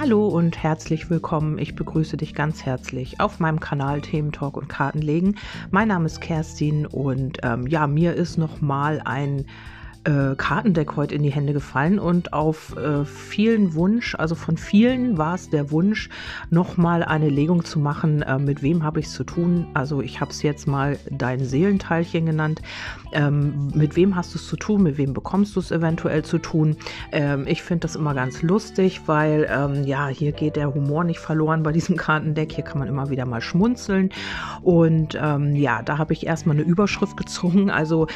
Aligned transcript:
Hallo 0.00 0.28
und 0.28 0.62
herzlich 0.62 1.10
willkommen. 1.10 1.58
Ich 1.58 1.74
begrüße 1.74 2.16
dich 2.16 2.32
ganz 2.32 2.64
herzlich 2.64 3.18
auf 3.18 3.40
meinem 3.40 3.58
Kanal 3.58 4.00
Themen 4.00 4.30
Talk 4.30 4.56
und 4.56 4.68
Kartenlegen. 4.68 5.36
Mein 5.72 5.88
Name 5.88 6.06
ist 6.06 6.20
Kerstin 6.20 6.86
und 6.86 7.38
ähm, 7.42 7.66
ja, 7.66 7.88
mir 7.88 8.14
ist 8.14 8.38
noch 8.38 8.60
mal 8.60 9.02
ein 9.04 9.44
äh, 10.04 10.34
Kartendeck 10.36 10.96
heute 10.96 11.14
in 11.14 11.22
die 11.22 11.30
Hände 11.30 11.52
gefallen 11.52 11.98
und 11.98 12.32
auf 12.32 12.76
äh, 12.76 13.04
vielen 13.04 13.74
Wunsch, 13.74 14.14
also 14.14 14.34
von 14.34 14.56
vielen 14.56 15.18
war 15.18 15.34
es 15.34 15.50
der 15.50 15.70
Wunsch, 15.70 16.08
nochmal 16.50 17.02
eine 17.02 17.28
Legung 17.28 17.64
zu 17.64 17.78
machen, 17.78 18.22
äh, 18.22 18.38
mit 18.38 18.62
wem 18.62 18.82
habe 18.82 19.00
ich 19.00 19.06
es 19.06 19.12
zu 19.12 19.24
tun. 19.24 19.66
Also 19.74 20.00
ich 20.00 20.20
habe 20.20 20.30
es 20.30 20.42
jetzt 20.42 20.66
mal 20.66 20.98
dein 21.10 21.44
Seelenteilchen 21.44 22.26
genannt. 22.26 22.62
Ähm, 23.12 23.68
mit 23.74 23.96
wem 23.96 24.16
hast 24.16 24.34
du 24.34 24.38
es 24.38 24.46
zu 24.46 24.56
tun, 24.56 24.82
mit 24.82 24.98
wem 24.98 25.12
bekommst 25.12 25.56
du 25.56 25.60
es 25.60 25.70
eventuell 25.70 26.24
zu 26.24 26.38
tun. 26.38 26.76
Ähm, 27.12 27.46
ich 27.46 27.62
finde 27.62 27.80
das 27.80 27.96
immer 27.96 28.14
ganz 28.14 28.42
lustig, 28.42 29.02
weil 29.06 29.48
ähm, 29.50 29.84
ja, 29.84 30.08
hier 30.08 30.32
geht 30.32 30.56
der 30.56 30.74
Humor 30.74 31.04
nicht 31.04 31.18
verloren 31.18 31.62
bei 31.62 31.72
diesem 31.72 31.96
Kartendeck. 31.96 32.52
Hier 32.52 32.64
kann 32.64 32.78
man 32.78 32.88
immer 32.88 33.10
wieder 33.10 33.26
mal 33.26 33.40
schmunzeln. 33.40 34.10
Und 34.62 35.18
ähm, 35.20 35.54
ja, 35.54 35.82
da 35.82 35.98
habe 35.98 36.12
ich 36.12 36.26
erstmal 36.26 36.56
eine 36.56 36.64
Überschrift 36.64 37.16
gezogen. 37.16 37.70
Also 37.70 38.06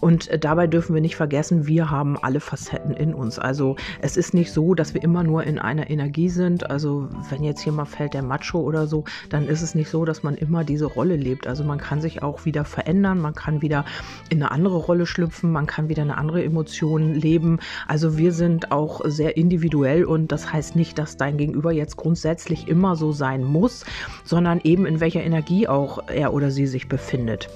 und 0.00 0.28
äh, 0.28 0.38
dabei 0.38 0.66
dürfen 0.66 0.94
wir 0.94 1.00
nicht 1.00 1.16
vergessen, 1.16 1.66
wir 1.66 1.90
haben 1.90 2.16
alle 2.18 2.40
Facetten 2.40 2.94
in 2.94 3.14
uns. 3.14 3.38
Also 3.38 3.76
es 4.00 4.16
ist 4.16 4.34
nicht 4.34 4.52
so, 4.52 4.74
dass 4.74 4.94
wir 4.94 5.02
immer 5.02 5.22
nur 5.22 5.44
in 5.44 5.58
einer 5.58 5.90
Energie 5.90 6.28
sind. 6.28 6.70
Also 6.70 7.08
wenn 7.30 7.42
jetzt 7.42 7.66
mal 7.66 7.84
fällt 7.84 8.14
der 8.14 8.22
Macho 8.22 8.60
oder 8.60 8.86
so, 8.86 9.04
dann 9.28 9.46
ist 9.46 9.62
es 9.62 9.74
nicht 9.74 9.90
so, 9.90 10.04
dass 10.04 10.22
man 10.22 10.34
immer 10.34 10.64
diese 10.64 10.86
Rolle 10.86 11.16
lebt. 11.16 11.46
Also 11.46 11.64
man 11.64 11.78
kann 11.78 12.00
sich 12.00 12.22
auch 12.22 12.44
wieder 12.44 12.64
verändern, 12.64 13.20
man 13.20 13.34
kann 13.34 13.62
wieder 13.62 13.84
in 14.30 14.42
eine 14.42 14.50
andere 14.50 14.76
Rolle 14.76 15.06
schlüpfen, 15.06 15.52
man 15.52 15.66
kann 15.66 15.88
wieder 15.88 16.02
eine 16.02 16.16
andere 16.16 16.42
Emotion 16.44 17.14
leben. 17.14 17.58
Also 17.86 18.16
wir 18.16 18.32
sind 18.32 18.72
auch 18.72 19.00
sehr 19.04 19.36
individuell 19.36 20.04
und 20.04 20.32
das 20.32 20.52
heißt 20.52 20.76
nicht, 20.76 20.98
dass 20.98 21.16
dein 21.16 21.36
Gegenüber 21.36 21.72
jetzt 21.72 21.96
grundsätzlich 21.96 22.68
immer 22.68 22.96
so 22.96 23.12
sein 23.12 23.44
muss, 23.44 23.84
sondern 24.24 24.60
eben 24.62 24.86
in 24.86 25.00
welcher 25.00 25.22
Energie 25.22 25.68
auch 25.68 26.08
er 26.08 26.32
oder 26.32 26.50
sie 26.50 26.66
sich 26.66 26.88
befindet 26.88 27.48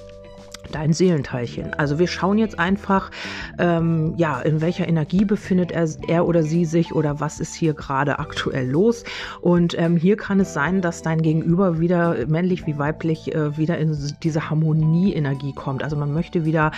dein 0.75 0.93
Seelenteilchen. 0.93 1.73
Also 1.73 1.99
wir 1.99 2.07
schauen 2.07 2.37
jetzt 2.37 2.59
einfach, 2.59 3.11
ähm, 3.57 4.13
ja, 4.17 4.39
in 4.41 4.61
welcher 4.61 4.87
Energie 4.87 5.25
befindet 5.25 5.71
er, 5.71 5.87
er 6.07 6.27
oder 6.27 6.43
sie 6.43 6.65
sich 6.65 6.93
oder 6.93 7.19
was 7.19 7.39
ist 7.39 7.53
hier 7.53 7.73
gerade 7.73 8.19
aktuell 8.19 8.69
los. 8.69 9.03
Und 9.41 9.77
ähm, 9.77 9.97
hier 9.97 10.17
kann 10.17 10.39
es 10.39 10.53
sein, 10.53 10.81
dass 10.81 11.01
dein 11.01 11.21
Gegenüber 11.21 11.79
wieder 11.79 12.25
männlich 12.27 12.65
wie 12.67 12.77
weiblich 12.77 13.33
äh, 13.33 13.57
wieder 13.57 13.77
in 13.77 13.97
diese 14.23 14.49
Harmonie-Energie 14.49 15.53
kommt. 15.53 15.83
Also 15.83 15.95
man 15.95 16.13
möchte 16.13 16.45
wieder, 16.45 16.71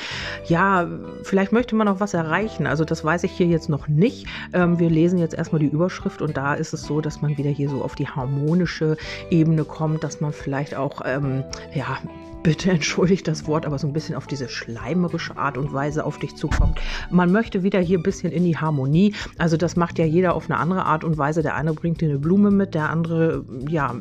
ja, 0.48 0.88
vielleicht 1.24 1.52
möchte 1.52 1.76
man 1.76 1.88
auch 1.88 2.00
was 2.00 2.14
erreichen. 2.14 2.68
Also 2.68 2.86
das 2.86 3.04
weiß 3.04 3.24
ich 3.24 3.32
hier 3.32 3.48
jetzt 3.48 3.70
noch 3.70 3.88
nicht. 3.88 4.28
Ähm, 4.54 4.80
wir 4.80 4.90
lesen 4.90 5.20
jetzt 5.20 5.34
erstmal 5.36 5.60
die 5.60 5.68
Überschrift 5.68 6.22
und 6.22 6.38
da 6.38 6.54
ist 6.54 6.74
es 6.74 6.84
so, 6.84 7.02
dass 7.02 7.22
man 7.22 7.38
wieder 7.38 7.50
hier 7.50 7.70
so 7.70 7.84
auf 7.84 7.96
die 7.96 8.08
harmonische 8.08 8.98
Ebene 9.30 9.64
kommt, 9.64 10.04
dass 10.04 10.22
man 10.22 10.34
vielleicht 10.34 10.76
auch, 10.76 11.02
ähm, 11.06 11.44
ja, 11.74 11.98
bitte 12.46 12.70
entschuldigt 12.70 13.28
das 13.28 13.48
Wort, 13.48 13.66
aber 13.66 13.80
so 13.80 13.88
ein 13.88 13.94
bisschen 13.94 14.14
auf 14.14 14.28
diese 14.28 14.48
schleimerische 14.48 15.36
Art 15.36 15.58
und 15.58 15.74
Weise 15.74 16.06
auf 16.06 16.20
dich 16.20 16.36
zukommt. 16.36 16.80
Man 17.10 17.32
möchte 17.32 17.64
wieder 17.64 17.80
hier 17.80 17.98
ein 17.98 18.04
bisschen 18.04 18.32
in 18.32 18.44
die 18.44 18.56
Harmonie. 18.56 19.16
Also 19.40 19.58
das 19.58 19.76
macht 19.76 19.98
ja 19.98 20.06
jeder 20.06 20.36
auf 20.36 20.48
eine 20.48 20.60
andere 20.60 20.86
Art 20.86 21.04
und 21.04 21.18
Weise. 21.18 21.42
Der 21.42 21.56
eine 21.56 21.74
bringt 21.74 22.02
dir 22.02 22.10
eine 22.10 22.20
Blume 22.20 22.52
mit, 22.52 22.76
der 22.76 22.92
andere, 22.92 23.44
ja, 23.68 23.96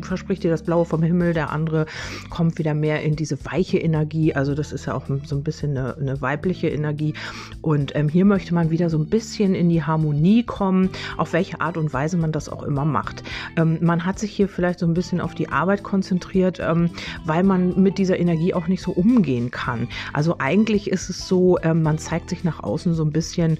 verspricht 0.00 0.44
dir 0.44 0.50
das 0.50 0.62
Blaue 0.62 0.86
vom 0.86 1.02
Himmel, 1.02 1.34
der 1.34 1.50
andere 1.50 1.84
kommt 2.30 2.56
wieder 2.56 2.72
mehr 2.72 3.02
in 3.02 3.16
diese 3.16 3.36
weiche 3.44 3.76
Energie. 3.76 4.34
Also 4.34 4.54
das 4.54 4.72
ist 4.72 4.86
ja 4.86 4.94
auch 4.94 5.04
so 5.24 5.36
ein 5.36 5.42
bisschen 5.42 5.76
eine, 5.76 5.94
eine 5.98 6.22
weibliche 6.22 6.68
Energie. 6.68 7.12
Und 7.60 7.94
ähm, 7.94 8.08
hier 8.08 8.24
möchte 8.24 8.54
man 8.54 8.70
wieder 8.70 8.88
so 8.88 8.96
ein 8.96 9.10
bisschen 9.10 9.54
in 9.54 9.68
die 9.68 9.82
Harmonie 9.82 10.42
kommen, 10.42 10.88
auf 11.18 11.34
welche 11.34 11.60
Art 11.60 11.76
und 11.76 11.92
Weise 11.92 12.16
man 12.16 12.32
das 12.32 12.48
auch 12.48 12.62
immer 12.62 12.86
macht. 12.86 13.24
Ähm, 13.58 13.76
man 13.82 14.06
hat 14.06 14.18
sich 14.18 14.30
hier 14.30 14.48
vielleicht 14.48 14.78
so 14.78 14.86
ein 14.86 14.94
bisschen 14.94 15.20
auf 15.20 15.34
die 15.34 15.50
Arbeit 15.50 15.82
konzentriert, 15.82 16.60
ähm, 16.60 16.88
weil 17.26 17.42
man 17.42 17.73
mit 17.76 17.98
dieser 17.98 18.18
Energie 18.18 18.54
auch 18.54 18.68
nicht 18.68 18.82
so 18.82 18.92
umgehen 18.92 19.50
kann. 19.50 19.88
Also 20.12 20.36
eigentlich 20.38 20.90
ist 20.90 21.10
es 21.10 21.28
so, 21.28 21.58
äh, 21.58 21.74
man 21.74 21.98
zeigt 21.98 22.30
sich 22.30 22.44
nach 22.44 22.62
außen 22.62 22.94
so 22.94 23.04
ein 23.04 23.12
bisschen, 23.12 23.58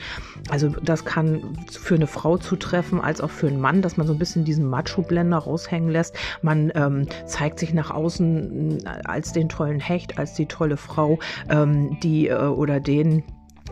also 0.51 0.69
das 0.83 1.05
kann 1.05 1.57
für 1.71 1.95
eine 1.95 2.07
Frau 2.07 2.39
zutreffen 2.39 3.01
als 3.01 3.21
auch 3.21 3.31
für 3.31 3.49
einen 3.49 3.61
Mann, 3.61 3.83
dass 3.83 3.97
man 3.97 4.07
so 4.07 4.13
ein 4.13 4.19
bisschen 4.19 4.45
diesen 4.45 4.67
Macho-Blender 4.69 5.39
raushängen 5.39 5.91
lässt. 5.91 6.17
Man 6.43 6.73
ähm, 6.75 7.07
zeigt 7.27 7.59
sich 7.59 7.75
nach 7.75 7.91
außen 7.91 8.85
äh, 8.85 8.89
als 9.05 9.33
den 9.33 9.49
tollen 9.49 9.81
Hecht, 9.81 10.19
als 10.19 10.35
die 10.35 10.47
tolle 10.47 10.77
Frau, 10.77 11.19
ähm, 11.49 11.99
die 12.03 12.29
äh, 12.29 12.37
oder 12.37 12.81
den, 12.81 13.25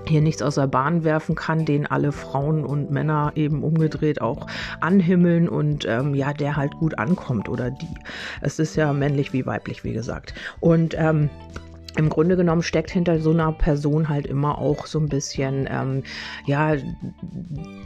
hier 0.07 0.21
nichts 0.21 0.43
aus 0.43 0.57
der 0.57 0.67
Bahn 0.67 1.05
werfen 1.05 1.35
kann, 1.35 1.65
den 1.65 1.87
alle 1.87 2.13
Frauen 2.13 2.65
und 2.65 2.91
Männer 2.91 3.33
eben 3.35 3.63
umgedreht 3.63 4.21
auch 4.21 4.47
anhimmeln 4.81 5.49
und 5.49 5.87
ähm, 5.87 6.15
ja, 6.15 6.33
der 6.33 6.57
halt 6.57 6.73
gut 6.75 6.99
ankommt 6.99 7.49
oder 7.49 7.71
die. 7.71 7.95
Es 8.41 8.59
ist 8.59 8.77
ja 8.77 8.93
männlich 8.93 9.33
wie 9.33 9.47
weiblich, 9.47 9.85
wie 9.85 9.93
gesagt. 9.93 10.35
Und 10.61 10.95
ähm, 10.99 11.31
im 11.97 12.09
Grunde 12.09 12.37
genommen 12.37 12.63
steckt 12.63 12.91
hinter 12.91 13.21
so 13.21 13.31
einer 13.31 13.53
Person 13.53 14.09
halt 14.09 14.27
immer 14.27 14.59
auch 14.59 14.87
so 14.87 14.99
ein 14.99 15.09
bisschen, 15.09 15.69
ähm, 15.71 16.03
ja, 16.47 16.77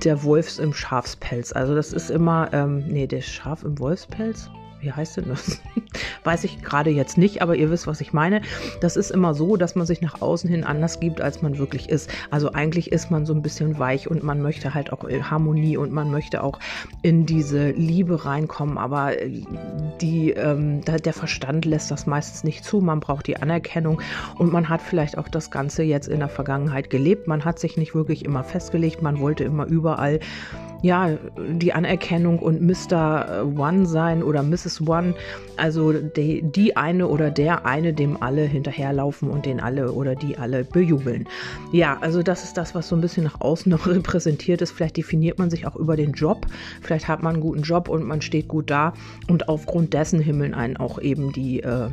der 0.05 0.23
Wolfs 0.23 0.59
im 0.59 0.73
Schafspelz. 0.73 1.53
Also 1.53 1.75
das 1.75 1.93
ist 1.93 2.11
immer, 2.11 2.49
ähm, 2.53 2.85
nee, 2.87 3.07
der 3.07 3.21
Schaf 3.21 3.65
im 3.65 3.79
Wolfspelz? 3.79 4.49
Wie 4.81 4.93
heißt 4.93 5.17
denn 5.17 5.29
das? 5.29 5.61
Weiß 6.25 6.45
ich 6.45 6.63
gerade 6.63 6.91
jetzt 6.91 7.19
nicht, 7.19 7.43
aber 7.43 7.57
ihr 7.57 7.71
wisst, 7.71 7.87
was 7.87 8.01
ich 8.01 8.13
meine. 8.13 8.43
Das 8.81 8.97
ist 8.97 9.11
immer 9.11 9.35
so, 9.35 9.57
dass 9.57 9.75
man 9.75 9.87
sich 9.87 10.01
nach 10.01 10.21
außen 10.21 10.51
hin 10.51 10.65
anders 10.65 11.01
gibt, 11.01 11.21
als 11.21 11.43
man 11.43 11.59
wirklich 11.59 11.89
ist. 11.89 12.11
Also 12.31 12.53
eigentlich 12.53 12.93
ist 12.93 13.11
man 13.11 13.27
so 13.27 13.35
ein 13.35 13.43
bisschen 13.43 13.79
weich 13.79 14.11
und 14.11 14.23
man 14.23 14.43
möchte 14.43 14.75
halt 14.75 14.93
auch 14.93 15.09
Harmonie 15.09 15.77
und 15.77 15.93
man 15.93 16.11
möchte 16.11 16.43
auch 16.43 16.59
in 17.03 17.27
diese 17.27 17.71
Liebe 17.71 18.25
reinkommen, 18.25 18.79
aber 18.79 19.13
die, 20.01 20.31
ähm, 20.31 20.83
der 20.83 21.13
Verstand 21.13 21.65
lässt 21.65 21.91
das 21.91 22.07
meistens 22.07 22.45
nicht 22.45 22.65
zu. 22.65 22.81
Man 22.81 23.01
braucht 23.01 23.27
die 23.27 23.37
Anerkennung 23.37 24.01
und 24.39 24.53
man 24.53 24.69
hat 24.69 24.83
vielleicht 24.83 25.19
auch 25.19 25.29
das 25.29 25.51
Ganze 25.51 25.83
jetzt 25.83 26.09
in 26.09 26.19
der 26.19 26.29
Vergangenheit 26.29 26.91
gelebt. 26.91 27.29
Man 27.29 27.45
hat 27.45 27.59
sich 27.59 27.77
nicht 27.77 27.95
wirklich 27.95 28.25
immer 28.25 28.45
festgelegt, 28.45 29.03
man 29.03 29.21
wollte 29.21 29.45
immer 29.45 29.67
überall 29.67 30.21
ja, 30.83 31.17
die 31.37 31.73
Anerkennung 31.73 32.39
und 32.39 32.61
Mr. 32.61 33.47
One 33.57 33.87
sein 33.87 34.23
oder 34.23 34.43
Mrs. 34.43 34.87
One, 34.87 35.15
also 35.57 35.93
die, 35.93 36.43
die 36.43 36.77
eine 36.77 37.09
oder 37.09 37.31
der 37.31 37.67
eine, 37.67 37.93
dem 37.93 38.23
alle 38.23 38.43
hinterherlaufen 38.43 39.31
und 39.31 39.47
den 39.47 39.61
alle 39.61 39.93
oder 39.93 40.15
die 40.15 40.39
alle 40.39 40.65
bejubeln. 40.65 41.27
Ja, 41.73 41.99
also 42.01 42.23
das 42.23 42.45
ist 42.45 42.57
das, 42.57 42.75
was 42.75 42.89
so 42.89 42.97
ein 42.97 43.01
bisschen 43.01 43.25
nach 43.25 43.41
außen 43.41 43.71
noch 43.71 43.87
repräsentiert 43.87 44.63
ist. 44.63 44.73
Vielleicht 44.73 44.97
definiert 44.97 45.39
man 45.39 45.51
sich 45.51 45.67
auch 45.67 45.77
über 45.77 45.97
den 45.97 46.13
Job, 46.13 46.47
vielleicht 46.83 47.09
hat 47.09 47.23
man 47.23 47.35
einen 47.35 47.43
guten 47.43 47.63
Job 47.63 47.89
und 47.89 48.05
man 48.05 48.21
steht 48.21 48.49
gut 48.49 48.71
da 48.71 48.93
und 49.29 49.49
aufgrund 49.49 49.95
dessen 49.95 50.21
himmeln 50.21 50.55
einen 50.55 50.77
auch 50.77 51.01
eben 51.01 51.33
die 51.33 51.63
äh, 51.63 51.89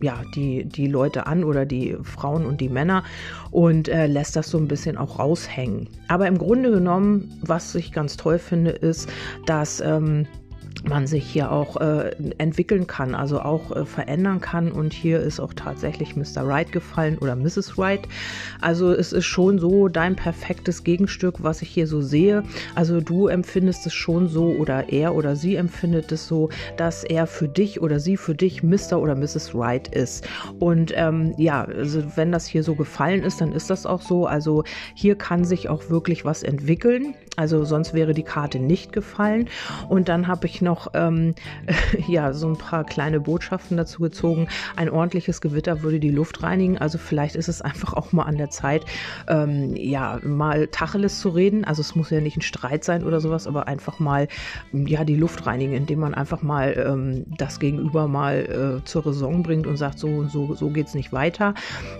ja, 0.00 0.22
die, 0.34 0.64
die 0.64 0.86
Leute 0.86 1.26
an 1.26 1.44
oder 1.44 1.66
die 1.66 1.96
Frauen 2.02 2.46
und 2.46 2.60
die 2.60 2.68
Männer 2.68 3.04
und 3.50 3.88
äh, 3.88 4.06
lässt 4.06 4.36
das 4.36 4.50
so 4.50 4.58
ein 4.58 4.68
bisschen 4.68 4.96
auch 4.96 5.18
raushängen. 5.18 5.88
Aber 6.08 6.26
im 6.26 6.38
Grunde 6.38 6.70
genommen, 6.70 7.38
was 7.42 7.74
ich 7.74 7.92
ganz 7.92 8.16
toll 8.16 8.38
finde, 8.38 8.70
ist, 8.70 9.08
dass 9.46 9.80
ähm, 9.80 10.26
man 10.84 11.06
sich 11.06 11.24
hier 11.24 11.50
auch 11.50 11.76
äh, 11.76 12.10
entwickeln 12.38 12.86
kann, 12.86 13.14
also 13.14 13.40
auch 13.40 13.74
äh, 13.74 13.84
verändern 13.84 14.40
kann. 14.40 14.70
Und 14.70 14.92
hier 14.92 15.20
ist 15.20 15.40
auch 15.40 15.54
tatsächlich 15.54 16.16
Mr. 16.16 16.46
Wright 16.46 16.72
gefallen 16.72 17.18
oder 17.18 17.36
Mrs. 17.36 17.78
Wright. 17.78 18.08
Also 18.60 18.92
es 18.92 19.12
ist 19.12 19.26
schon 19.26 19.58
so 19.58 19.88
dein 19.88 20.16
perfektes 20.16 20.84
Gegenstück, 20.84 21.42
was 21.42 21.62
ich 21.62 21.68
hier 21.68 21.86
so 21.86 22.00
sehe. 22.00 22.42
Also 22.74 23.00
du 23.00 23.28
empfindest 23.28 23.86
es 23.86 23.94
schon 23.94 24.28
so 24.28 24.48
oder 24.50 24.92
er 24.92 25.14
oder 25.14 25.36
sie 25.36 25.56
empfindet 25.56 26.12
es 26.12 26.26
so, 26.26 26.50
dass 26.76 27.04
er 27.04 27.26
für 27.26 27.48
dich 27.48 27.80
oder 27.80 28.00
sie 28.00 28.16
für 28.16 28.34
dich 28.34 28.62
Mr. 28.62 28.98
oder 28.98 29.14
Mrs. 29.14 29.54
Wright 29.54 29.88
ist. 29.88 30.28
Und 30.58 30.92
ähm, 30.94 31.34
ja, 31.38 31.64
also 31.64 32.02
wenn 32.16 32.32
das 32.32 32.46
hier 32.46 32.62
so 32.62 32.74
gefallen 32.74 33.22
ist, 33.22 33.40
dann 33.40 33.52
ist 33.52 33.70
das 33.70 33.86
auch 33.86 34.02
so. 34.02 34.26
Also 34.26 34.64
hier 34.94 35.16
kann 35.16 35.44
sich 35.44 35.68
auch 35.68 35.90
wirklich 35.90 36.24
was 36.24 36.42
entwickeln. 36.42 37.14
Also 37.36 37.64
sonst 37.64 37.94
wäre 37.94 38.14
die 38.14 38.24
Karte 38.24 38.58
nicht 38.58 38.92
gefallen. 38.92 39.48
Und 39.88 40.08
dann 40.08 40.26
habe 40.26 40.46
ich 40.46 40.60
noch 40.60 40.67
ähm, 40.94 41.34
ja 42.08 42.32
so 42.32 42.48
ein 42.48 42.56
paar 42.56 42.84
kleine 42.84 43.20
Botschaften 43.20 43.76
dazu 43.76 44.02
gezogen. 44.02 44.48
Ein 44.76 44.90
ordentliches 44.90 45.40
Gewitter 45.40 45.82
würde 45.82 46.00
die 46.00 46.10
Luft 46.10 46.42
reinigen. 46.42 46.78
Also 46.78 46.98
vielleicht 46.98 47.36
ist 47.36 47.48
es 47.48 47.62
einfach 47.62 47.94
auch 47.94 48.12
mal 48.12 48.24
an 48.24 48.36
der 48.36 48.50
Zeit, 48.50 48.84
ähm, 49.28 49.74
ja 49.76 50.18
mal 50.22 50.66
Tacheles 50.68 51.20
zu 51.20 51.30
reden. 51.30 51.64
Also 51.64 51.80
es 51.80 51.94
muss 51.94 52.10
ja 52.10 52.20
nicht 52.20 52.36
ein 52.36 52.42
Streit 52.42 52.84
sein 52.84 53.04
oder 53.04 53.20
sowas, 53.20 53.46
aber 53.46 53.68
einfach 53.68 53.98
mal 53.98 54.28
ja 54.72 55.04
die 55.04 55.16
Luft 55.16 55.46
reinigen, 55.46 55.72
indem 55.72 56.00
man 56.00 56.14
einfach 56.14 56.42
mal 56.42 56.74
ähm, 56.86 57.24
das 57.38 57.60
Gegenüber 57.60 58.08
mal 58.08 58.80
äh, 58.80 58.84
zur 58.84 59.06
Raison 59.06 59.42
bringt 59.42 59.66
und 59.66 59.76
sagt 59.76 59.98
so 59.98 60.08
und 60.08 60.30
so 60.30 60.54
so 60.54 60.70
geht's 60.70 60.94
nicht 60.94 61.12
weiter. 61.12 61.54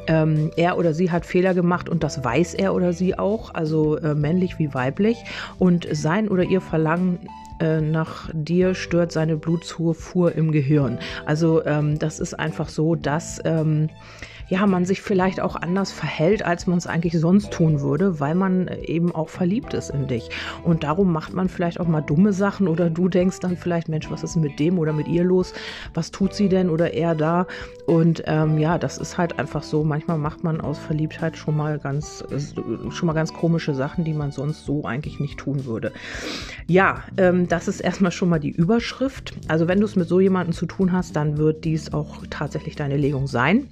Ähm, 0.07 0.51
er 0.57 0.79
oder 0.79 0.95
sie 0.95 1.11
hat 1.11 1.27
Fehler 1.27 1.55
gemacht 1.55 1.89
und 1.89 2.03
das 2.03 2.23
weiß 2.25 2.55
er 2.55 2.75
oder 2.75 2.93
sie 2.93 3.19
auch. 3.19 3.55
Also 3.55 3.97
äh, 3.97 4.15
männlich 4.15 4.59
wie 4.59 4.75
weiblich 4.75 5.25
und 5.59 5.87
sein 5.91 6.29
oder 6.29 6.45
ihr 6.45 6.61
Verlangen 6.61 7.19
äh, 7.61 7.81
nach 7.81 8.31
dir 8.33 8.75
stört 8.75 9.13
seine 9.13 9.37
Blutzufuhr 9.37 10.33
im 10.35 10.53
Gehirn. 10.53 10.99
Also 11.27 11.65
ähm, 11.65 11.99
das 11.99 12.21
ist 12.21 12.35
einfach 12.35 12.69
so, 12.69 12.95
dass 12.95 13.41
ähm, 13.45 13.89
ja, 14.49 14.67
man 14.67 14.85
sich 14.85 15.03
vielleicht 15.03 15.41
auch 15.41 15.57
anders 15.57 15.93
verhält, 15.93 16.45
als 16.45 16.67
man 16.67 16.79
es 16.79 16.87
eigentlich 16.87 17.19
sonst 17.19 17.51
tun 17.51 17.81
würde, 17.81 18.19
weil 18.21 18.35
man 18.35 18.69
eben 18.83 19.15
auch 19.15 19.29
verliebt 19.29 19.75
ist 19.75 19.91
in 19.91 20.07
dich. 20.09 20.31
Und 20.65 20.85
darum 20.85 21.13
macht 21.13 21.35
man 21.35 21.49
vielleicht 21.49 21.81
auch 21.81 21.87
mal 21.87 22.01
dumme 22.01 22.33
Sachen 22.33 22.69
oder 22.69 22.89
du 22.91 23.09
denkst 23.09 23.41
dann 23.41 23.57
vielleicht, 23.57 23.89
Mensch, 23.89 24.11
was 24.11 24.23
ist 24.23 24.37
mit 24.37 24.59
dem 24.59 24.79
oder 24.79 24.93
mit 24.93 25.09
ihr 25.09 25.25
los? 25.25 25.53
Was 25.95 26.11
tut 26.11 26.35
sie 26.35 26.49
denn 26.49 26.71
oder 26.71 26.95
er 26.95 27.15
da? 27.15 27.47
Und 27.87 28.23
ähm, 28.27 28.59
ja, 28.59 28.79
das 28.79 28.99
ist 28.99 29.19
halt 29.19 29.39
einfach 29.39 29.63
so. 29.63 29.85
Manchmal 29.85 30.19
macht 30.19 30.45
man 30.45 30.61
aus 30.61 30.79
Verliebtheit 30.79 31.37
schon 31.37 31.57
mal 31.57 31.79
ganz, 31.79 32.25
schon 32.91 33.07
mal 33.07 33.13
ganz 33.13 33.33
komische 33.33 33.75
Sachen, 33.75 34.05
die 34.05 34.15
man 34.15 34.31
sonst 34.33 34.65
so 34.65 34.85
eigentlich 34.85 35.21
nicht 35.21 35.39
tun 35.39 35.67
würde. 35.67 35.93
Ja, 36.67 37.03
ähm, 37.17 37.49
das 37.49 37.69
ist 37.69 37.81
erstmal 37.81 38.13
schon 38.13 38.29
mal 38.29 38.41
die 38.41 38.51
Überschrift. 38.51 39.35
Also 39.49 39.69
wenn 39.69 39.81
du 39.81 39.87
es 39.87 39.97
mit 39.97 40.09
so 40.09 40.21
jemandem 40.21 40.55
zu 40.55 40.67
tun 40.67 40.93
hast, 40.93 41.17
dann 41.17 41.37
wird 41.37 41.65
dies 41.65 41.93
auch 41.93 42.25
tatsächlich 42.31 42.77
deine 42.77 42.97
Legung 42.97 43.27
sein. 43.27 43.69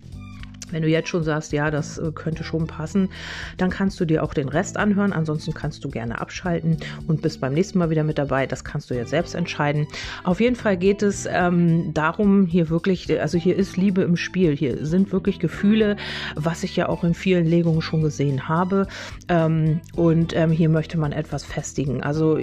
Wenn 0.70 0.82
du 0.82 0.88
jetzt 0.88 1.08
schon 1.08 1.22
sagst, 1.22 1.52
ja, 1.52 1.70
das 1.70 1.98
äh, 1.98 2.10
könnte 2.12 2.42
schon 2.44 2.66
passen, 2.66 3.08
dann 3.56 3.70
kannst 3.70 4.00
du 4.00 4.04
dir 4.04 4.22
auch 4.22 4.34
den 4.34 4.48
Rest 4.48 4.76
anhören. 4.76 5.12
Ansonsten 5.12 5.54
kannst 5.54 5.84
du 5.84 5.88
gerne 5.88 6.20
abschalten 6.20 6.78
und 7.06 7.22
bist 7.22 7.40
beim 7.40 7.54
nächsten 7.54 7.78
Mal 7.78 7.90
wieder 7.90 8.02
mit 8.02 8.18
dabei. 8.18 8.46
Das 8.46 8.64
kannst 8.64 8.90
du 8.90 8.94
jetzt 8.94 9.10
selbst 9.10 9.34
entscheiden. 9.34 9.86
Auf 10.24 10.40
jeden 10.40 10.56
Fall 10.56 10.76
geht 10.76 11.02
es 11.02 11.26
ähm, 11.30 11.94
darum, 11.94 12.46
hier 12.46 12.68
wirklich, 12.68 13.20
also 13.20 13.38
hier 13.38 13.56
ist 13.56 13.76
Liebe 13.76 14.02
im 14.02 14.16
Spiel. 14.16 14.56
Hier 14.56 14.84
sind 14.84 15.12
wirklich 15.12 15.38
Gefühle, 15.38 15.96
was 16.34 16.64
ich 16.64 16.74
ja 16.76 16.88
auch 16.88 17.04
in 17.04 17.14
vielen 17.14 17.46
Legungen 17.46 17.82
schon 17.82 18.02
gesehen 18.02 18.48
habe. 18.48 18.88
Ähm, 19.28 19.80
und 19.94 20.34
ähm, 20.34 20.50
hier 20.50 20.68
möchte 20.68 20.98
man 20.98 21.12
etwas 21.12 21.44
festigen. 21.44 22.02
Also 22.02 22.38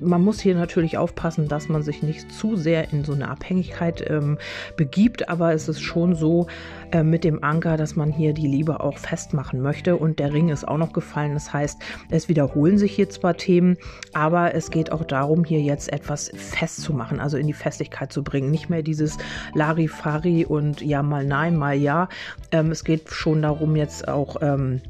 man 0.00 0.22
muss 0.22 0.40
hier 0.40 0.54
natürlich 0.54 0.98
aufpassen, 0.98 1.48
dass 1.48 1.68
man 1.68 1.82
sich 1.82 2.02
nicht 2.02 2.32
zu 2.32 2.56
sehr 2.56 2.92
in 2.92 3.04
so 3.04 3.12
eine 3.12 3.28
Abhängigkeit 3.28 4.04
ähm, 4.10 4.38
begibt. 4.76 5.28
Aber 5.28 5.52
es 5.52 5.68
ist 5.68 5.80
schon 5.80 6.14
so 6.14 6.48
äh, 6.92 7.02
mit 7.02 7.24
dem 7.24 7.44
Anker, 7.44 7.67
Anker, 7.68 7.76
dass 7.76 7.96
man 7.96 8.10
hier 8.10 8.32
die 8.32 8.46
Liebe 8.46 8.80
auch 8.80 8.96
festmachen 8.96 9.60
möchte. 9.60 9.96
Und 9.96 10.18
der 10.18 10.32
Ring 10.32 10.48
ist 10.48 10.66
auch 10.66 10.78
noch 10.78 10.92
gefallen. 10.92 11.34
Das 11.34 11.52
heißt, 11.52 11.78
es 12.10 12.28
wiederholen 12.28 12.78
sich 12.78 12.94
hier 12.94 13.10
zwar 13.10 13.36
Themen, 13.36 13.76
aber 14.14 14.54
es 14.54 14.70
geht 14.70 14.90
auch 14.90 15.04
darum, 15.04 15.44
hier 15.44 15.60
jetzt 15.60 15.92
etwas 15.92 16.30
festzumachen, 16.34 17.20
also 17.20 17.36
in 17.36 17.46
die 17.46 17.52
Festigkeit 17.52 18.12
zu 18.12 18.22
bringen. 18.24 18.50
Nicht 18.50 18.70
mehr 18.70 18.82
dieses 18.82 19.18
Larifari 19.54 20.46
und 20.46 20.80
ja, 20.80 21.02
mal 21.02 21.24
nein, 21.24 21.56
mal 21.56 21.76
ja. 21.76 22.08
Ähm, 22.52 22.70
es 22.70 22.84
geht 22.84 23.10
schon 23.10 23.42
darum, 23.42 23.76
jetzt 23.76 24.08
auch. 24.08 24.36
Ähm, 24.40 24.80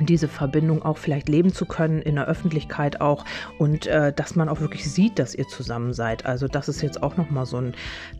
diese 0.00 0.28
Verbindung 0.28 0.82
auch 0.82 0.98
vielleicht 0.98 1.28
leben 1.28 1.52
zu 1.52 1.66
können, 1.66 2.02
in 2.02 2.16
der 2.16 2.26
Öffentlichkeit 2.26 3.00
auch 3.00 3.24
und 3.58 3.86
äh, 3.86 4.12
dass 4.12 4.34
man 4.34 4.48
auch 4.48 4.60
wirklich 4.60 4.90
sieht, 4.90 5.18
dass 5.18 5.34
ihr 5.34 5.46
zusammen 5.46 5.92
seid. 5.92 6.26
Also 6.26 6.48
das 6.48 6.68
ist 6.68 6.82
jetzt 6.82 7.02
auch 7.02 7.16
nochmal 7.16 7.46
so 7.46 7.58
ein 7.58 7.74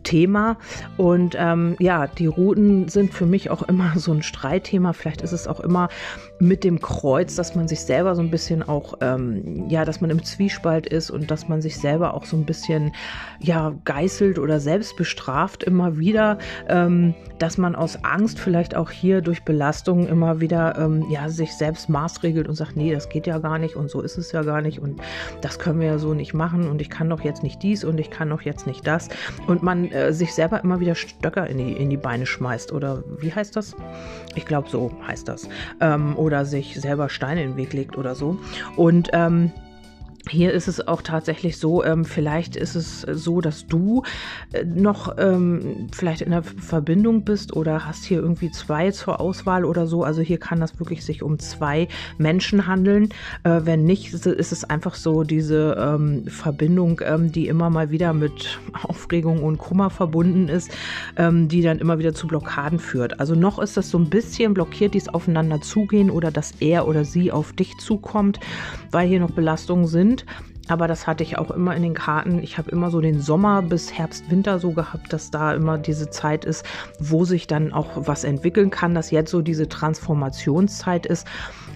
Thema. 0.04 0.56
Und 0.96 1.34
ähm, 1.38 1.76
ja, 1.80 2.06
die 2.06 2.26
Routen 2.26 2.88
sind 2.88 3.12
für 3.12 3.26
mich 3.26 3.50
auch 3.50 3.62
immer 3.62 3.92
so 3.96 4.12
ein 4.12 4.22
Streitthema. 4.22 4.92
Vielleicht 4.92 5.22
ist 5.22 5.32
es 5.32 5.48
auch 5.48 5.60
immer 5.60 5.88
mit 6.38 6.62
dem 6.62 6.80
Kreuz, 6.80 7.34
dass 7.34 7.54
man 7.54 7.66
sich 7.66 7.80
selber 7.80 8.14
so 8.14 8.22
ein 8.22 8.30
bisschen 8.30 8.62
auch, 8.62 8.94
ähm, 9.00 9.68
ja, 9.68 9.84
dass 9.84 10.00
man 10.00 10.10
im 10.10 10.22
Zwiespalt 10.22 10.86
ist 10.86 11.10
und 11.10 11.30
dass 11.30 11.48
man 11.48 11.60
sich 11.60 11.78
selber 11.78 12.14
auch 12.14 12.24
so 12.24 12.36
ein 12.36 12.44
bisschen, 12.44 12.92
ja, 13.40 13.74
geißelt 13.84 14.38
oder 14.38 14.60
selbst 14.60 14.96
bestraft 14.96 15.64
immer 15.64 15.98
wieder, 15.98 16.38
ähm, 16.68 17.14
dass 17.38 17.58
man 17.58 17.74
aus 17.74 18.04
Angst 18.04 18.38
vielleicht 18.38 18.76
auch 18.76 18.90
hier 18.90 19.20
durch 19.20 19.44
Belastung 19.44 20.06
immer 20.06 20.40
wieder, 20.40 20.78
ähm, 20.78 21.04
ja, 21.10 21.28
sich 21.28 21.52
selbst 21.52 21.63
selbst 21.64 21.88
maßregelt 21.88 22.46
und 22.46 22.56
sagt, 22.56 22.76
nee, 22.76 22.92
das 22.92 23.08
geht 23.08 23.26
ja 23.26 23.38
gar 23.38 23.58
nicht 23.58 23.74
und 23.74 23.88
so 23.88 24.02
ist 24.02 24.18
es 24.18 24.32
ja 24.32 24.42
gar 24.42 24.60
nicht 24.60 24.80
und 24.80 25.00
das 25.40 25.58
können 25.58 25.80
wir 25.80 25.86
ja 25.86 25.98
so 25.98 26.12
nicht 26.12 26.34
machen 26.34 26.68
und 26.68 26.82
ich 26.82 26.90
kann 26.90 27.08
doch 27.08 27.22
jetzt 27.22 27.42
nicht 27.42 27.62
dies 27.62 27.84
und 27.84 27.98
ich 27.98 28.10
kann 28.10 28.28
doch 28.28 28.42
jetzt 28.42 28.66
nicht 28.66 28.86
das. 28.86 29.08
Und 29.46 29.62
man 29.62 29.90
äh, 29.90 30.12
sich 30.12 30.34
selber 30.34 30.62
immer 30.62 30.78
wieder 30.78 30.94
Stöcker 30.94 31.46
in 31.46 31.56
die, 31.56 31.72
in 31.72 31.88
die 31.88 31.96
Beine 31.96 32.26
schmeißt 32.26 32.70
oder 32.70 33.02
wie 33.18 33.32
heißt 33.32 33.56
das? 33.56 33.74
Ich 34.34 34.44
glaube, 34.44 34.68
so 34.68 34.92
heißt 35.06 35.26
das. 35.26 35.48
Ähm, 35.80 36.18
oder 36.18 36.44
sich 36.44 36.78
selber 36.78 37.08
Steine 37.08 37.42
in 37.42 37.52
den 37.52 37.56
Weg 37.56 37.72
legt 37.72 37.96
oder 37.96 38.14
so. 38.14 38.36
Und 38.76 39.08
ähm, 39.14 39.50
hier 40.28 40.52
ist 40.52 40.68
es 40.68 40.86
auch 40.86 41.02
tatsächlich 41.02 41.58
so, 41.58 41.84
ähm, 41.84 42.04
vielleicht 42.04 42.56
ist 42.56 42.74
es 42.74 43.02
so, 43.02 43.40
dass 43.40 43.66
du 43.66 44.02
äh, 44.52 44.64
noch 44.64 45.16
ähm, 45.18 45.88
vielleicht 45.92 46.22
in 46.22 46.30
der 46.30 46.42
Verbindung 46.42 47.24
bist 47.24 47.54
oder 47.54 47.84
hast 47.86 48.04
hier 48.04 48.18
irgendwie 48.20 48.50
zwei 48.50 48.90
zur 48.90 49.20
Auswahl 49.20 49.64
oder 49.64 49.86
so. 49.86 50.02
Also 50.02 50.22
hier 50.22 50.38
kann 50.38 50.60
das 50.60 50.78
wirklich 50.78 51.04
sich 51.04 51.22
um 51.22 51.38
zwei 51.38 51.88
Menschen 52.16 52.66
handeln. 52.66 53.10
Äh, 53.44 53.60
wenn 53.64 53.84
nicht, 53.84 54.14
ist 54.14 54.52
es 54.52 54.64
einfach 54.64 54.94
so 54.94 55.24
diese 55.24 55.76
ähm, 55.78 56.26
Verbindung, 56.26 57.00
ähm, 57.04 57.30
die 57.30 57.46
immer 57.48 57.68
mal 57.68 57.90
wieder 57.90 58.14
mit 58.14 58.58
Aufregung 58.82 59.42
und 59.42 59.58
Kummer 59.58 59.90
verbunden 59.90 60.48
ist, 60.48 60.70
ähm, 61.16 61.48
die 61.48 61.60
dann 61.60 61.78
immer 61.78 61.98
wieder 61.98 62.14
zu 62.14 62.26
Blockaden 62.26 62.78
führt. 62.78 63.20
Also 63.20 63.34
noch 63.34 63.58
ist 63.58 63.76
das 63.76 63.90
so 63.90 63.98
ein 63.98 64.08
bisschen 64.08 64.54
blockiert, 64.54 64.94
dies 64.94 65.08
aufeinander 65.08 65.60
zugehen 65.60 66.10
oder 66.10 66.30
dass 66.30 66.54
er 66.60 66.88
oder 66.88 67.04
sie 67.04 67.30
auf 67.30 67.52
dich 67.52 67.76
zukommt, 67.78 68.40
weil 68.90 69.06
hier 69.06 69.20
noch 69.20 69.30
Belastungen 69.30 69.86
sind 69.86 70.13
sind. 70.14 70.26
Aber 70.66 70.88
das 70.88 71.06
hatte 71.06 71.22
ich 71.22 71.36
auch 71.36 71.50
immer 71.50 71.76
in 71.76 71.82
den 71.82 71.92
Karten. 71.92 72.42
Ich 72.42 72.56
habe 72.56 72.70
immer 72.70 72.90
so 72.90 73.02
den 73.02 73.20
Sommer 73.20 73.60
bis 73.60 73.92
Herbst, 73.92 74.30
Winter 74.30 74.58
so 74.58 74.72
gehabt, 74.72 75.12
dass 75.12 75.30
da 75.30 75.52
immer 75.52 75.76
diese 75.76 76.08
Zeit 76.08 76.46
ist, 76.46 76.64
wo 76.98 77.26
sich 77.26 77.46
dann 77.46 77.70
auch 77.70 77.90
was 77.96 78.24
entwickeln 78.24 78.70
kann, 78.70 78.94
dass 78.94 79.10
jetzt 79.10 79.30
so 79.30 79.42
diese 79.42 79.68
Transformationszeit 79.68 81.04
ist 81.04 81.26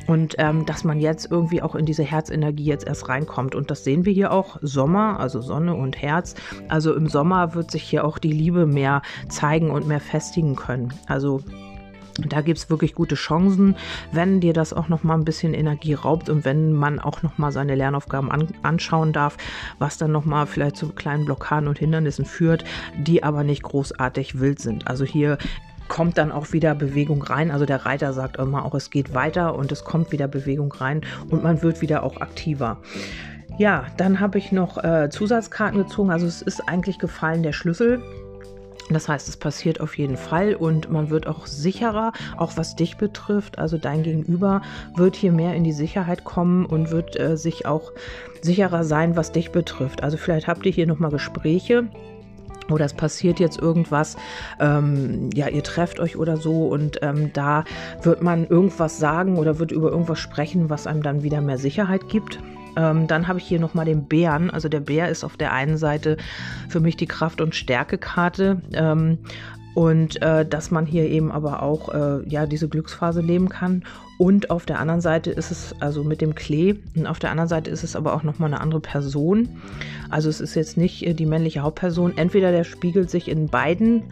und 0.06 0.37
ähm, 0.38 0.64
dass 0.64 0.85
man 0.85 1.00
jetzt 1.00 1.31
irgendwie 1.31 1.61
auch 1.61 1.75
in 1.75 1.85
diese 1.85 2.02
Herzenergie 2.02 2.64
jetzt 2.64 2.87
erst 2.87 3.11
reinkommt. 3.11 3.55
Und 3.55 3.70
das 3.70 3.85
sehen 3.85 4.06
wir 4.06 4.12
hier 4.14 4.32
auch. 4.32 4.56
Sommer, 4.62 5.20
also 5.20 5.43
Sonne 5.43 5.75
und 5.75 6.00
Herz. 6.00 6.35
Also 6.69 6.94
im 6.94 7.08
Sommer 7.08 7.55
wird 7.55 7.70
sich 7.70 7.82
hier 7.82 8.06
auch 8.06 8.17
die 8.17 8.32
Liebe 8.32 8.64
mehr 8.64 9.02
zeigen 9.29 9.70
und 9.70 9.87
mehr 9.87 10.00
festigen 10.00 10.56
können. 10.56 10.94
Also 11.06 11.43
da 12.26 12.41
gibt 12.41 12.59
es 12.59 12.70
wirklich 12.70 12.94
gute 12.94 13.15
Chancen, 13.15 13.76
wenn 14.12 14.41
dir 14.41 14.53
das 14.53 14.73
auch 14.73 14.88
noch 14.88 15.05
mal 15.05 15.15
ein 15.15 15.25
bisschen 15.25 15.55
Energie 15.55 15.94
raubt 15.94 16.29
und 16.29 16.44
wenn 16.44 16.73
man 16.73 16.99
auch 16.99 17.23
noch 17.23 17.38
mal 17.38 17.53
seine 17.53 17.75
Lernaufgaben 17.75 18.31
an, 18.31 18.49
anschauen 18.62 19.12
darf, 19.12 19.37
was 19.79 19.99
dann 19.99 20.12
noch 20.12 20.25
mal 20.25 20.47
vielleicht 20.47 20.76
zu 20.76 20.88
kleinen 20.88 21.25
Blockaden 21.25 21.69
und 21.69 21.79
Hindernissen 21.79 22.25
führt, 22.25 22.65
die 22.97 23.23
aber 23.23 23.44
nicht 23.44 23.62
großartig 23.62 24.41
wild 24.41 24.61
sind. 24.61 24.88
Also 24.88 25.05
hier 25.05 25.38
kommt 25.87 26.19
dann 26.19 26.32
auch 26.32 26.53
wieder 26.53 26.75
Bewegung 26.75 27.23
rein. 27.23 27.50
Also 27.50 27.65
der 27.65 27.87
Reiter 27.87 28.12
sagt 28.12 28.37
immer 28.37 28.64
auch, 28.64 28.75
es 28.75 28.91
geht 28.91 29.14
weiter 29.14 29.55
und 29.55 29.73
es 29.73 29.85
kommt 29.85 30.12
wieder 30.12 30.29
Bewegung 30.29 30.73
rein 30.73 31.00
und 31.31 31.43
man 31.43 31.62
wird 31.62 31.81
wieder 31.81 32.03
auch 32.03 32.21
aktiver. 32.21 32.79
Ja, 33.59 33.87
dann 33.97 34.21
habe 34.21 34.38
ich 34.38 34.53
noch 34.53 34.82
äh, 34.85 35.09
Zusatzkarten 35.11 35.82
gezogen. 35.82 36.11
Also 36.11 36.26
es 36.26 36.43
ist 36.43 36.69
eigentlich 36.69 36.99
gefallen 36.99 37.43
der 37.43 37.53
Schlüssel. 37.53 38.03
Das 38.90 39.08
heißt, 39.08 39.29
es 39.29 39.37
passiert 39.37 39.81
auf 39.81 39.99
jeden 39.99 40.17
Fall 40.17 40.55
und 40.55 40.90
man 40.90 41.11
wird 41.11 41.26
auch 41.26 41.46
sicherer, 41.46 42.12
auch 42.37 42.56
was 42.56 42.76
dich 42.76 42.96
betrifft. 42.96 43.58
Also 43.58 43.76
dein 43.76 44.02
Gegenüber 44.02 44.62
wird 44.96 45.17
hier 45.17 45.32
mehr 45.32 45.55
in 45.55 45.64
die 45.64 45.73
Sicherheit 45.73 46.25
kommen 46.25 46.64
und 46.64 46.90
wird 46.90 47.19
äh, 47.19 47.37
sich 47.37 47.67
auch 47.67 47.92
sicherer 48.40 48.85
sein, 48.85 49.16
was 49.16 49.33
dich 49.33 49.50
betrifft. 49.50 50.02
Also 50.02 50.16
vielleicht 50.16 50.49
habt 50.49 50.64
ihr 50.64 50.73
hier 50.73 50.87
nochmal 50.87 51.11
Gespräche 51.11 51.88
oder 52.71 52.85
es 52.85 52.95
passiert 52.95 53.40
jetzt 53.40 53.59
irgendwas, 53.59 54.16
ähm, 54.61 55.30
ja, 55.35 55.49
ihr 55.49 55.62
trefft 55.62 56.00
euch 56.00 56.16
oder 56.16 56.37
so 56.37 56.68
und 56.68 56.99
ähm, 57.02 57.30
da 57.33 57.64
wird 58.02 58.23
man 58.23 58.47
irgendwas 58.47 58.99
sagen 58.99 59.38
oder 59.38 59.59
wird 59.59 59.73
über 59.73 59.90
irgendwas 59.90 60.18
sprechen, 60.18 60.68
was 60.71 60.87
einem 60.87 61.02
dann 61.02 61.23
wieder 61.23 61.40
mehr 61.40 61.59
Sicherheit 61.59 62.09
gibt. 62.09 62.38
Ähm, 62.78 63.08
dann 63.08 63.26
habe 63.26 63.40
ich 63.40 63.44
hier 63.44 63.58
nochmal 63.58 63.85
den 63.85 64.04
Bären. 64.04 64.50
Also 64.50 64.68
der 64.68 64.80
Bär 64.80 65.08
ist 65.08 65.25
auf 65.25 65.37
der 65.37 65.52
einen 65.52 65.76
Seite 65.76 66.16
für 66.68 66.80
mich 66.80 66.97
die 66.97 67.06
Kraft- 67.06 67.40
und 67.40 67.54
Stärkekarte. 67.54 68.62
Ähm, 68.73 69.18
und 69.75 70.20
äh, 70.23 70.44
dass 70.44 70.70
man 70.70 70.87
hier 70.87 71.08
eben 71.08 71.30
aber 71.30 71.62
auch 71.62 71.94
äh, 71.94 72.28
ja 72.28 72.47
diese 72.47 72.68
Glücksphase 72.68 73.20
leben 73.20 73.49
kann. 73.49 73.85
Und 74.16 74.50
auf 74.50 74.66
der 74.66 74.80
anderen 74.80 75.00
Seite 75.00 75.30
ist 75.30 75.52
es 75.52 75.75
also 75.78 76.02
mit 76.02 76.20
dem 76.20 76.35
Klee 76.35 76.75
und 76.97 77.06
auf 77.06 77.20
der 77.20 77.30
anderen 77.30 77.49
Seite 77.49 77.70
ist 77.70 77.85
es 77.85 77.94
aber 77.94 78.14
auch 78.14 78.25
nochmal 78.25 78.52
eine 78.52 78.61
andere 78.61 78.80
Person. 78.80 79.49
Also 80.11 80.28
es 80.28 80.40
ist 80.40 80.56
jetzt 80.56 80.76
nicht 80.76 81.06
äh, 81.06 81.14
die 81.14 81.26
männliche 81.26 81.61
Hauptperson. 81.61 82.16
Entweder 82.16 82.50
der 82.50 82.64
spiegelt 82.64 83.11
sich 83.11 83.28
in 83.28 83.49
beiden 83.49 84.04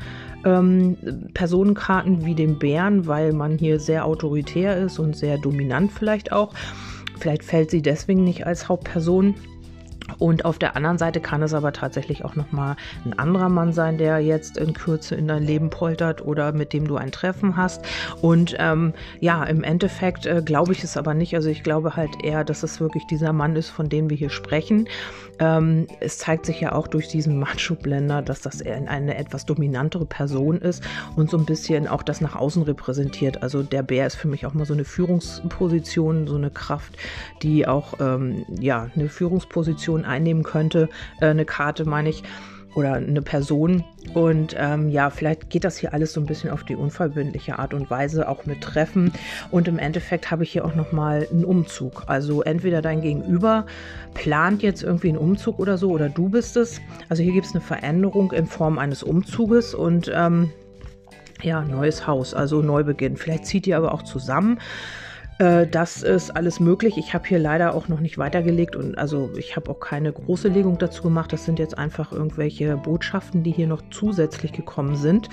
ähm, 0.45 0.97
Personenkarten 1.35 2.25
wie 2.25 2.35
dem 2.35 2.59
Bären, 2.59 3.07
weil 3.07 3.33
man 3.33 3.59
hier 3.59 3.81
sehr 3.81 4.05
autoritär 4.05 4.77
ist 4.77 4.99
und 4.99 5.17
sehr 5.17 5.39
dominant 5.39 5.91
vielleicht 5.93 6.33
auch. 6.33 6.53
Vielleicht 7.19 7.45
fällt 7.45 7.71
sie 7.71 7.83
deswegen 7.83 8.25
nicht 8.25 8.47
als 8.47 8.69
Hauptperson. 8.69 9.35
Und 10.19 10.45
auf 10.45 10.59
der 10.59 10.77
anderen 10.77 10.99
Seite 10.99 11.21
kann 11.21 11.43
es 11.43 11.53
aber 11.53 11.73
tatsächlich 11.73 12.25
auch 12.25 12.37
nochmal 12.37 12.77
ein 13.05 13.19
anderer 13.19 13.49
Mann 13.49 13.73
sein, 13.73 13.99
der 13.99 14.21
jetzt 14.21 14.57
in 14.57 14.73
Kürze 14.73 15.15
in 15.15 15.29
dein 15.29 15.43
Leben 15.43 15.71
poltert 15.71 16.25
oder 16.25 16.53
mit 16.53 16.73
dem 16.73 16.87
du 16.87 16.97
ein 16.97 17.13
Treffen 17.13 17.57
hast. 17.57 17.85
Und 18.23 18.57
ähm, 18.59 18.95
ja, 19.21 19.45
im 19.45 19.63
Endeffekt 19.63 20.27
äh, 20.27 20.43
glaube 20.45 20.73
ich 20.73 20.85
es 20.85 20.97
aber 20.97 21.15
nicht. 21.15 21.35
Also 21.35 21.49
ich 21.49 21.63
glaube 21.63 21.97
halt 21.97 22.25
eher, 22.25 22.45
dass 22.45 22.63
es 22.63 22.81
wirklich 22.81 23.07
dieser 23.07 23.33
Mann 23.33 23.57
ist, 23.57 23.71
von 23.71 23.89
dem 23.89 24.11
wir 24.11 24.17
hier 24.17 24.31
sprechen. 24.31 24.89
Ähm, 25.39 25.87
es 26.01 26.19
zeigt 26.19 26.47
sich 26.47 26.61
ja 26.61 26.73
auch 26.73 26.87
durch 26.87 27.09
diesen 27.09 27.39
Macho-Blender, 27.39 28.23
dass 28.23 28.41
das 28.41 28.63
eine 28.63 29.17
etwas 29.17 29.45
dominantere 29.45 30.07
Person 30.07 30.59
ist 30.61 30.83
und 31.15 31.31
so 31.31 31.37
ein 31.37 31.45
bisschen 31.45 31.89
auch 31.89 32.03
das 32.03 32.21
nach 32.21 32.37
außen 32.37 32.63
repräsentiert. 32.63 33.43
Also 33.43 33.63
der 33.63 33.83
Bär 33.83 34.07
ist 34.07 34.17
für 34.17 34.29
mich 34.29 34.47
auch 34.47 34.55
mal 34.55 34.65
so 34.65 34.75
eine 34.75 34.85
Führungsposition, 34.85 36.27
so 36.27 36.37
eine 36.37 36.51
Kraft, 36.51 36.97
die 37.43 37.67
auch 37.67 37.95
ähm, 38.01 38.45
ja 38.61 38.89
eine 38.95 39.09
Führungsposition 39.09 39.96
einnehmen 40.05 40.43
könnte. 40.43 40.89
Äh, 41.21 41.27
eine 41.27 41.45
Karte 41.45 41.85
meine 41.85 42.11
ich. 42.11 42.23
oder 42.77 42.93
eine 42.93 43.23
Person. 43.23 43.85
Und 44.13 44.55
ähm, 44.59 44.91
ja, 44.91 45.09
vielleicht 45.09 45.49
geht 45.49 45.65
das 45.65 45.79
hier 45.79 45.95
alles 45.95 46.13
so 46.13 46.21
ein 46.21 46.27
bisschen 46.27 46.51
auf 46.51 46.63
die 46.63 46.77
unverbindliche 46.77 47.59
Art 47.59 47.73
und 47.73 47.91
Weise, 47.91 48.29
auch 48.29 48.45
mit 48.45 48.61
Treffen. 48.61 49.13
Und 49.51 49.67
im 49.67 49.79
Endeffekt 49.79 50.31
habe 50.31 50.45
ich 50.45 50.53
hier 50.53 50.65
auch 50.65 50.75
nochmal 50.75 51.27
einen 51.33 51.45
Umzug. 51.45 52.05
Also 52.07 52.43
entweder 52.43 52.83
dein 52.83 53.01
Gegenüber 53.01 53.65
plant 54.13 54.63
jetzt 54.63 54.83
irgendwie 54.83 55.09
einen 55.09 55.19
Umzug 55.19 55.59
oder 55.59 55.79
so, 55.79 55.91
oder 55.91 56.11
du 56.11 56.29
bist 56.29 56.57
es. 56.59 56.81
Also 57.09 57.23
hier 57.23 57.33
gibt 57.33 57.47
es 57.47 57.55
eine 57.55 57.63
Veränderung 57.63 58.31
in 58.33 58.47
Form 58.47 58.79
eines 58.79 59.03
Umzuges 59.03 59.75
und 59.75 60.13
ähm, 60.15 60.51
ja, 61.43 61.63
neues 61.63 62.07
Haus, 62.07 62.35
also 62.35 62.61
Neubeginn. 62.61 63.17
Vielleicht 63.17 63.47
zieht 63.47 63.67
ihr 63.67 63.79
aber 63.79 63.93
auch 63.95 64.03
zusammen. 64.03 64.59
Äh, 65.39 65.67
das 65.67 66.03
ist 66.03 66.31
alles 66.31 66.61
möglich. 66.61 66.97
Ich 66.97 67.13
habe 67.13 67.27
hier 67.27 67.39
leider 67.39 67.75
auch 67.75 67.89
noch 67.89 68.01
nicht 68.01 68.19
weitergelegt 68.19 68.75
und 68.77 68.97
also 68.97 69.31
ich 69.37 69.57
habe 69.57 69.71
auch 69.71 69.81
keine 69.81 70.13
große 70.13 70.49
Legung 70.49 70.79
dazu 70.79 71.03
gemacht. 71.03 71.33
Das 71.33 71.45
sind 71.45 71.59
jetzt 71.59 71.77
einfach 71.77 72.13
irgendwelche 72.13 72.77
Botschaften, 72.77 73.43
die 73.43 73.51
hier 73.51 73.67
noch 73.67 73.83
zusätzlich 73.91 74.53
gekommen 74.53 74.97
sind. 74.97 75.29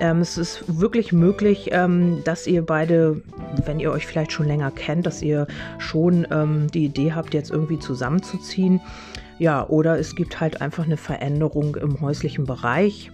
Ähm, 0.00 0.20
es 0.20 0.36
ist 0.36 0.80
wirklich 0.80 1.12
möglich, 1.12 1.70
ähm, 1.72 2.22
dass 2.24 2.46
ihr 2.46 2.64
beide, 2.64 3.22
wenn 3.64 3.78
ihr 3.78 3.92
euch 3.92 4.06
vielleicht 4.06 4.32
schon 4.32 4.46
länger 4.46 4.70
kennt, 4.70 5.06
dass 5.06 5.22
ihr 5.22 5.46
schon 5.78 6.26
ähm, 6.30 6.66
die 6.72 6.84
Idee 6.84 7.12
habt, 7.12 7.34
jetzt 7.34 7.50
irgendwie 7.50 7.78
zusammenzuziehen. 7.78 8.80
Ja, 9.38 9.66
oder 9.68 9.98
es 9.98 10.16
gibt 10.16 10.40
halt 10.40 10.62
einfach 10.62 10.84
eine 10.84 10.96
Veränderung 10.96 11.76
im 11.76 12.00
häuslichen 12.00 12.46
Bereich 12.46 13.10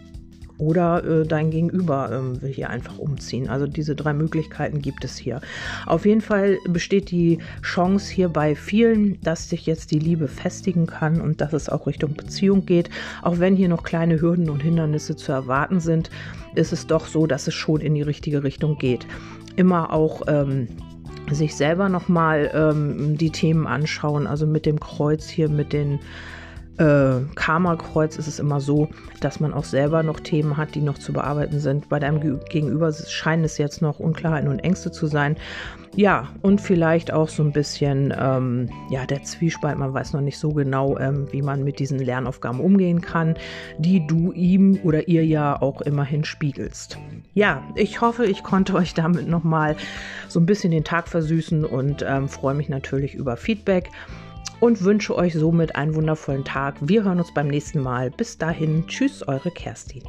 oder 0.62 1.02
äh, 1.04 1.26
dein 1.26 1.50
Gegenüber 1.50 2.10
ähm, 2.12 2.40
will 2.40 2.52
hier 2.52 2.70
einfach 2.70 2.96
umziehen. 2.98 3.48
Also 3.48 3.66
diese 3.66 3.96
drei 3.96 4.12
Möglichkeiten 4.12 4.80
gibt 4.80 5.04
es 5.04 5.16
hier. 5.16 5.40
Auf 5.86 6.06
jeden 6.06 6.20
Fall 6.20 6.58
besteht 6.68 7.10
die 7.10 7.38
Chance 7.62 8.12
hier 8.12 8.28
bei 8.28 8.54
vielen, 8.54 9.20
dass 9.22 9.48
sich 9.48 9.66
jetzt 9.66 9.90
die 9.90 9.98
Liebe 9.98 10.28
festigen 10.28 10.86
kann 10.86 11.20
und 11.20 11.40
dass 11.40 11.52
es 11.52 11.68
auch 11.68 11.88
Richtung 11.88 12.14
Beziehung 12.14 12.64
geht. 12.64 12.90
Auch 13.22 13.40
wenn 13.40 13.56
hier 13.56 13.68
noch 13.68 13.82
kleine 13.82 14.20
Hürden 14.20 14.48
und 14.48 14.62
Hindernisse 14.62 15.16
zu 15.16 15.32
erwarten 15.32 15.80
sind, 15.80 16.10
ist 16.54 16.72
es 16.72 16.86
doch 16.86 17.06
so, 17.08 17.26
dass 17.26 17.48
es 17.48 17.54
schon 17.54 17.80
in 17.80 17.94
die 17.94 18.02
richtige 18.02 18.44
Richtung 18.44 18.78
geht. 18.78 19.04
Immer 19.56 19.92
auch 19.92 20.22
ähm, 20.28 20.68
sich 21.32 21.56
selber 21.56 21.88
nochmal 21.88 22.52
ähm, 22.54 23.18
die 23.18 23.30
Themen 23.30 23.66
anschauen, 23.66 24.28
also 24.28 24.46
mit 24.46 24.64
dem 24.64 24.78
Kreuz 24.78 25.28
hier, 25.28 25.48
mit 25.48 25.72
den 25.72 25.98
äh, 26.78 27.20
Karma-Kreuz 27.34 28.16
ist 28.16 28.28
es 28.28 28.38
immer 28.38 28.60
so, 28.60 28.88
dass 29.20 29.40
man 29.40 29.52
auch 29.52 29.64
selber 29.64 30.02
noch 30.02 30.20
Themen 30.20 30.56
hat, 30.56 30.74
die 30.74 30.80
noch 30.80 30.98
zu 30.98 31.12
bearbeiten 31.12 31.60
sind. 31.60 31.88
Bei 31.88 31.98
deinem 31.98 32.40
Gegenüber 32.48 32.92
scheinen 32.92 33.44
es 33.44 33.58
jetzt 33.58 33.82
noch 33.82 33.98
Unklarheiten 33.98 34.48
und 34.48 34.60
Ängste 34.60 34.90
zu 34.90 35.06
sein. 35.06 35.36
Ja, 35.94 36.30
und 36.40 36.62
vielleicht 36.62 37.12
auch 37.12 37.28
so 37.28 37.42
ein 37.42 37.52
bisschen, 37.52 38.14
ähm, 38.18 38.70
ja, 38.88 39.04
der 39.04 39.24
Zwiespalt, 39.24 39.76
man 39.76 39.92
weiß 39.92 40.14
noch 40.14 40.22
nicht 40.22 40.38
so 40.38 40.50
genau, 40.50 40.96
ähm, 40.96 41.28
wie 41.32 41.42
man 41.42 41.64
mit 41.64 41.78
diesen 41.78 41.98
Lernaufgaben 41.98 42.60
umgehen 42.60 43.02
kann, 43.02 43.34
die 43.76 44.06
du 44.06 44.32
ihm 44.32 44.80
oder 44.84 45.06
ihr 45.08 45.26
ja 45.26 45.60
auch 45.60 45.82
immerhin 45.82 46.24
spiegelst. 46.24 46.96
Ja, 47.34 47.62
ich 47.76 48.00
hoffe, 48.00 48.24
ich 48.24 48.42
konnte 48.42 48.74
euch 48.74 48.94
damit 48.94 49.28
nochmal 49.28 49.76
so 50.28 50.40
ein 50.40 50.46
bisschen 50.46 50.70
den 50.70 50.84
Tag 50.84 51.08
versüßen 51.08 51.66
und 51.66 52.02
ähm, 52.08 52.26
freue 52.26 52.54
mich 52.54 52.70
natürlich 52.70 53.14
über 53.14 53.36
Feedback 53.36 53.90
und 54.62 54.84
wünsche 54.84 55.16
euch 55.16 55.34
somit 55.34 55.74
einen 55.74 55.96
wundervollen 55.96 56.44
Tag. 56.44 56.76
Wir 56.80 57.02
hören 57.02 57.18
uns 57.18 57.34
beim 57.34 57.48
nächsten 57.48 57.80
Mal. 57.80 58.12
Bis 58.12 58.38
dahin, 58.38 58.86
tschüss, 58.86 59.26
eure 59.26 59.50
Kerstin. 59.50 60.04